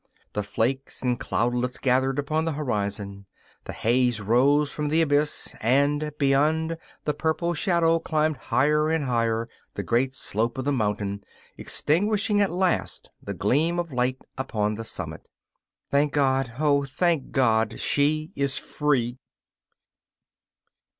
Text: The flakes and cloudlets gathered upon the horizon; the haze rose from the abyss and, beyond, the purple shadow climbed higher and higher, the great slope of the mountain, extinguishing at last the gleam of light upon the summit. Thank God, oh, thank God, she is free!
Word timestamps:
The 0.33 0.41
flakes 0.41 1.03
and 1.03 1.19
cloudlets 1.19 1.77
gathered 1.77 2.17
upon 2.17 2.43
the 2.45 2.53
horizon; 2.53 3.27
the 3.65 3.71
haze 3.73 4.19
rose 4.19 4.71
from 4.71 4.87
the 4.87 4.99
abyss 4.99 5.53
and, 5.61 6.11
beyond, 6.17 6.79
the 7.05 7.13
purple 7.13 7.53
shadow 7.53 7.99
climbed 7.99 8.35
higher 8.37 8.89
and 8.89 9.05
higher, 9.05 9.47
the 9.75 9.83
great 9.83 10.15
slope 10.15 10.57
of 10.57 10.65
the 10.65 10.71
mountain, 10.71 11.23
extinguishing 11.55 12.41
at 12.41 12.49
last 12.49 13.11
the 13.21 13.35
gleam 13.35 13.77
of 13.77 13.93
light 13.93 14.17
upon 14.39 14.73
the 14.73 14.83
summit. 14.83 15.27
Thank 15.91 16.13
God, 16.13 16.53
oh, 16.57 16.83
thank 16.83 17.29
God, 17.29 17.79
she 17.79 18.31
is 18.35 18.57
free! 18.57 19.19